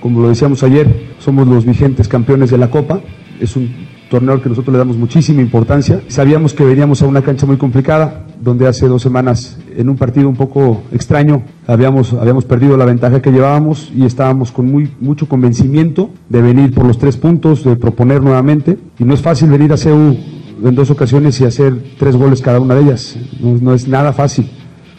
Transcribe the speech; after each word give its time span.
como 0.00 0.20
lo 0.20 0.28
decíamos 0.28 0.62
ayer, 0.62 1.10
somos 1.18 1.46
los 1.46 1.64
vigentes 1.64 2.08
campeones 2.08 2.50
de 2.50 2.58
la 2.58 2.70
Copa. 2.70 3.00
Es 3.40 3.56
un 3.56 3.70
torneo 4.10 4.42
que 4.42 4.48
nosotros 4.48 4.72
le 4.72 4.78
damos 4.78 4.96
muchísima 4.96 5.40
importancia. 5.40 6.02
Sabíamos 6.08 6.52
que 6.52 6.64
veníamos 6.64 7.00
a 7.02 7.06
una 7.06 7.22
cancha 7.22 7.46
muy 7.46 7.56
complicada, 7.56 8.26
donde 8.42 8.66
hace 8.66 8.88
dos 8.88 9.02
semanas, 9.02 9.58
en 9.76 9.88
un 9.88 9.96
partido 9.96 10.28
un 10.28 10.36
poco 10.36 10.82
extraño, 10.92 11.42
habíamos, 11.66 12.12
habíamos 12.14 12.44
perdido 12.44 12.76
la 12.76 12.86
ventaja 12.86 13.22
que 13.22 13.30
llevábamos 13.30 13.92
y 13.94 14.04
estábamos 14.04 14.50
con 14.50 14.70
muy, 14.70 14.90
mucho 15.00 15.28
convencimiento 15.28 16.10
de 16.28 16.42
venir 16.42 16.74
por 16.74 16.86
los 16.86 16.98
tres 16.98 17.16
puntos, 17.16 17.64
de 17.64 17.76
proponer 17.76 18.22
nuevamente. 18.22 18.78
Y 18.98 19.04
no 19.04 19.14
es 19.14 19.22
fácil 19.22 19.50
venir 19.50 19.72
a 19.72 19.76
CEU 19.76 20.16
en 20.62 20.74
dos 20.74 20.90
ocasiones 20.90 21.40
y 21.40 21.44
hacer 21.44 21.74
tres 21.98 22.16
goles 22.16 22.42
cada 22.42 22.60
una 22.60 22.74
de 22.74 22.82
ellas. 22.82 23.16
No 23.40 23.74
es 23.74 23.86
nada 23.86 24.12
fácil. 24.12 24.50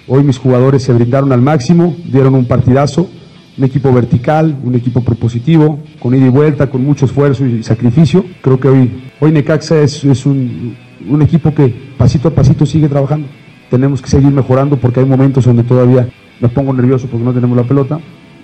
Hoy 0.08 0.24
mis 0.24 0.38
jugadores 0.38 0.84
se 0.84 0.94
brindaron 0.94 1.32
al 1.32 1.42
máximo, 1.42 1.96
dieron 2.12 2.36
un 2.36 2.46
partidazo, 2.46 3.10
un 3.58 3.64
equipo 3.64 3.92
vertical, 3.92 4.58
un 4.64 4.76
equipo 4.76 5.04
propositivo, 5.04 5.80
con 6.00 6.16
ida 6.16 6.26
y 6.26 6.30
vuelta, 6.30 6.70
con 6.70 6.84
mucho 6.84 7.06
esfuerzo 7.06 7.46
y 7.46 7.64
sacrificio. 7.64 8.26
Creo 8.42 8.60
que 8.60 8.68
hoy, 8.68 9.04
hoy 9.20 9.32
Necaxa 9.32 9.82
es, 9.82 10.04
un, 10.26 10.76
un 11.08 11.22
equipo 11.22 11.54
que 11.54 11.68
pasito 11.98 12.30
a 12.30 12.32
pasito 12.32 12.66
sigue 12.66 12.88
trabajando. 12.88 13.28
Tenemos 13.70 14.02
que 14.02 14.10
seguir 14.10 14.32
mejorando 14.32 14.78
porque 14.78 15.00
hay 15.00 15.06
momentos 15.06 15.46
donde 15.46 15.64
todavía 15.64 16.08
me 16.40 16.50
pongo 16.50 16.74
nervioso 16.74 17.08
porque 17.08 17.26
no 17.26 17.34
tenemos 17.34 17.58
la 17.58 17.64
pelota. 17.64 18.00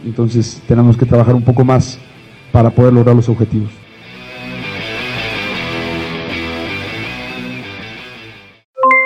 Entonces 0.05 0.61
tenemos 0.67 0.95
que 0.97 1.05
trabajar 1.05 1.35
un 1.35 1.43
poco 1.43 1.65
más 1.65 1.99
para 2.51 2.69
poder 2.69 2.93
lograr 2.93 3.15
los 3.15 3.27
objetivos. 3.29 3.71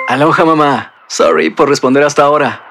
Aloha 0.07 0.45
mamá. 0.45 0.93
Sorry 1.07 1.49
por 1.49 1.69
responder 1.69 2.03
hasta 2.03 2.23
ahora. 2.23 2.70